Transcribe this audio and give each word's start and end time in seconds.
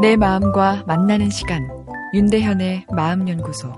내 0.00 0.16
마음과 0.16 0.84
만나는 0.86 1.28
시간 1.28 1.68
윤대현의 2.14 2.86
마음연구소 2.90 3.70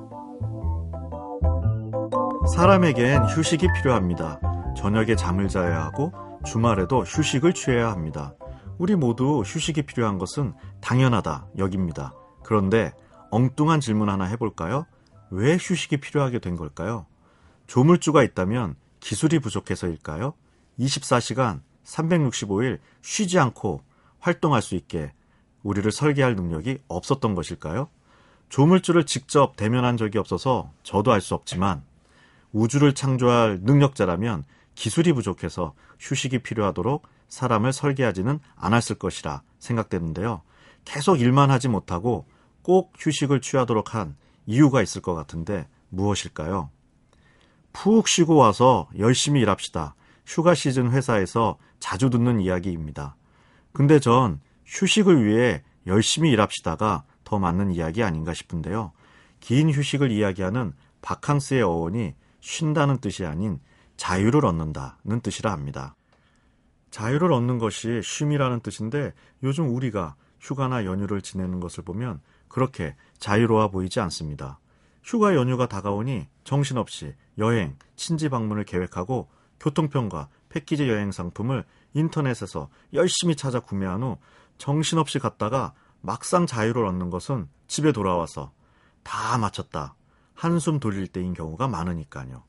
사람에겐 2.55 3.25
휴식이 3.25 3.67
필요합니다. 3.75 4.41
저녁에 4.77 5.17
잠을 5.17 5.49
자야 5.49 5.83
하고 5.83 6.13
주말에도 6.45 7.03
휴식을 7.03 7.55
취해야 7.55 7.91
합니다. 7.91 8.37
우리 8.79 8.95
모두 8.95 9.41
휴식이 9.41 9.83
필요한 9.83 10.19
것은 10.19 10.55
당연하다 10.81 11.49
여깁니다. 11.59 12.15
그런데 12.45 12.93
엉뚱한 13.33 13.81
질문 13.81 14.09
하나 14.09 14.25
해볼까요? 14.27 14.87
왜 15.31 15.57
휴식이 15.57 15.97
필요하게 15.97 16.39
된 16.39 16.55
걸까요? 16.55 17.05
조물주가 17.67 18.23
있다면 18.23 18.77
기술이 19.01 19.41
부족해서일까요? 19.41 20.35
24시간 20.79 21.63
365일 21.85 22.79
쉬지 23.01 23.41
않고 23.41 23.81
활동할 24.21 24.63
수 24.63 24.77
있게 24.77 25.11
우리를 25.63 25.91
설계할 25.91 26.35
능력이 26.37 26.79
없었던 26.89 27.35
것일까요? 27.35 27.89
조물주를 28.49 29.07
직접 29.07 29.57
대면한 29.57 29.97
적이 29.97 30.19
없어서 30.19 30.71
저도 30.83 31.13
알 31.13 31.21
수 31.21 31.35
없지만 31.35 31.83
우주를 32.53 32.95
창조할 32.95 33.61
능력자라면 33.63 34.45
기술이 34.75 35.13
부족해서 35.13 35.75
휴식이 36.01 36.41
필요하도록 36.41 37.03
사람을 37.29 37.73
설계하지는 37.73 38.41
않았을 38.57 38.97
것이라 38.97 39.43
생각되는데요. 39.59 40.43
계속 40.85 41.21
일만 41.21 41.51
하지 41.51 41.69
못하고 41.69 42.27
꼭 42.63 42.93
휴식을 42.99 43.41
취하도록 43.41 43.95
한 43.95 44.17
이유가 44.47 44.83
있을 44.83 45.01
것 45.01 45.15
같은데 45.15 45.67
무엇일까요? 45.89 46.69
푹 47.73 48.07
쉬고 48.07 48.37
와서 48.37 48.89
열심히 48.99 49.41
일합시다. 49.41 49.95
휴가 50.27 50.55
시즌 50.55 50.91
회사에서 50.91 51.57
자주 51.81 52.11
듣는 52.11 52.41
이야기입니다. 52.41 53.17
근데 53.73 53.99
전 53.99 54.41
휴식을 54.73 55.27
위해 55.27 55.63
열심히 55.87 56.31
일합시다가 56.31 57.05
더 57.25 57.39
맞는 57.39 57.73
이야기 57.73 58.03
아닌가 58.03 58.33
싶은데요. 58.33 58.93
긴 59.41 59.71
휴식을 59.71 60.11
이야기하는 60.11 60.73
바캉스의 61.03 61.63
어원이 61.63 62.15
쉰다는 62.41 62.99
뜻이 62.99 63.27
아닌 63.27 63.61
자유를 63.97 64.47
얻는다는 64.47 65.21
뜻이라 65.23 65.53
합니다. 65.53 65.95
자유를 66.91 67.33
얻는 67.33 67.59
것이 67.59 68.01
쉼이라는 68.03 68.61
뜻인데 68.61 69.13
요즘 69.43 69.75
우리가 69.75 70.17
휴가나 70.41 70.85
연휴를 70.85 71.21
지내는 71.21 71.61
것을 71.61 71.85
보면 71.85 72.21
그렇게 72.49 72.97
자유로워 73.19 73.69
보이지 73.69 74.01
않습니다. 74.01 74.59
휴가 75.03 75.35
연휴가 75.35 75.67
다가오니 75.67 76.29
정신없이 76.45 77.15
여행, 77.39 77.77
친지 77.97 78.29
방문을 78.29 78.65
계획하고 78.65 79.29
교통편과 79.61 80.29
패키지 80.49 80.89
여행 80.89 81.13
상품을 81.13 81.65
인터넷에서 81.95 82.69
열심히 82.93 83.37
찾아 83.37 83.61
구매한 83.61 84.03
후 84.03 84.19
정신없이 84.59 85.19
갔다가 85.19 85.73
막상 86.01 86.47
자유를 86.47 86.85
얻는 86.87 87.11
것은 87.11 87.49
집에 87.67 87.93
돌아와서 87.93 88.53
다 89.03 89.39
마쳤다. 89.39 89.95
한숨 90.35 90.81
돌릴 90.81 91.07
때인 91.07 91.35
경우가 91.35 91.69
많으니까요. 91.69 92.43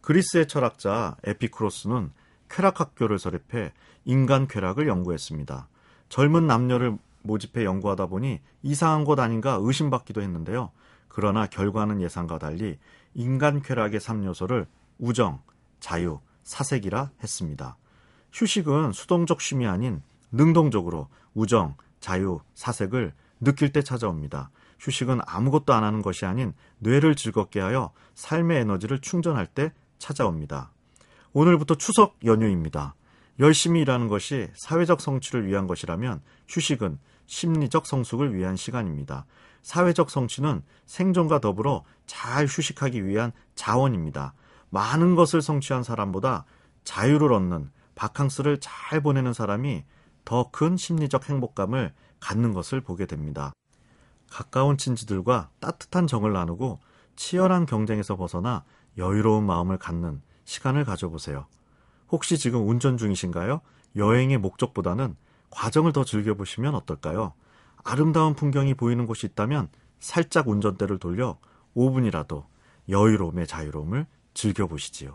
그리스의 0.00 0.48
철학자 0.48 1.16
에피크로스는 1.24 2.12
쾌락학교를 2.48 3.18
설립해 3.18 3.72
인간 4.04 4.46
쾌락을 4.46 4.88
연구했습니다. 4.88 5.68
젊은 6.08 6.46
남녀를 6.46 6.98
모집해 7.22 7.64
연구하다 7.64 8.06
보니 8.06 8.40
이상한 8.62 9.04
것 9.04 9.18
아닌가 9.18 9.58
의심받기도 9.60 10.20
했는데요. 10.20 10.70
그러나 11.08 11.46
결과는 11.46 12.00
예상과 12.00 12.38
달리 12.38 12.78
인간 13.14 13.62
쾌락의 13.62 14.00
3요소를 14.00 14.66
우정, 14.98 15.40
자유, 15.80 16.20
사색이라 16.42 17.10
했습니다. 17.22 17.76
휴식은 18.32 18.92
수동적 18.92 19.40
쉼이 19.40 19.66
아닌 19.66 20.02
능동적으로 20.32 21.08
우정, 21.34 21.76
자유, 22.00 22.40
사색을 22.54 23.12
느낄 23.40 23.72
때 23.72 23.82
찾아옵니다. 23.82 24.50
휴식은 24.80 25.20
아무것도 25.26 25.72
안 25.72 25.84
하는 25.84 26.02
것이 26.02 26.26
아닌 26.26 26.52
뇌를 26.78 27.14
즐겁게 27.14 27.60
하여 27.60 27.92
삶의 28.14 28.60
에너지를 28.60 29.00
충전할 29.00 29.46
때 29.46 29.72
찾아옵니다. 29.98 30.72
오늘부터 31.32 31.76
추석 31.76 32.18
연휴입니다. 32.24 32.94
열심히 33.38 33.80
일하는 33.80 34.08
것이 34.08 34.48
사회적 34.54 35.00
성취를 35.00 35.46
위한 35.46 35.66
것이라면 35.66 36.20
휴식은 36.48 36.98
심리적 37.26 37.86
성숙을 37.86 38.34
위한 38.34 38.56
시간입니다. 38.56 39.24
사회적 39.62 40.10
성취는 40.10 40.62
생존과 40.86 41.40
더불어 41.40 41.84
잘 42.06 42.46
휴식하기 42.46 43.06
위한 43.06 43.32
자원입니다. 43.54 44.34
많은 44.70 45.14
것을 45.14 45.40
성취한 45.40 45.82
사람보다 45.82 46.44
자유를 46.84 47.32
얻는 47.32 47.70
바캉스를 47.94 48.58
잘 48.60 49.00
보내는 49.00 49.32
사람이 49.32 49.84
더 50.24 50.50
큰 50.50 50.76
심리적 50.76 51.28
행복감을 51.28 51.92
갖는 52.20 52.52
것을 52.52 52.80
보게 52.80 53.06
됩니다. 53.06 53.52
가까운 54.30 54.78
친지들과 54.78 55.50
따뜻한 55.60 56.06
정을 56.06 56.32
나누고 56.32 56.78
치열한 57.16 57.66
경쟁에서 57.66 58.16
벗어나 58.16 58.64
여유로운 58.96 59.44
마음을 59.44 59.78
갖는 59.78 60.22
시간을 60.44 60.84
가져보세요. 60.84 61.46
혹시 62.10 62.38
지금 62.38 62.68
운전 62.68 62.96
중이신가요? 62.96 63.60
여행의 63.96 64.38
목적보다는 64.38 65.16
과정을 65.50 65.92
더 65.92 66.04
즐겨보시면 66.04 66.74
어떨까요? 66.74 67.34
아름다운 67.84 68.34
풍경이 68.34 68.74
보이는 68.74 69.06
곳이 69.06 69.26
있다면 69.26 69.68
살짝 70.00 70.48
운전대를 70.48 70.98
돌려 70.98 71.38
5분이라도 71.76 72.44
여유로움의 72.88 73.46
자유로움을 73.46 74.06
즐겨보시지요. 74.34 75.14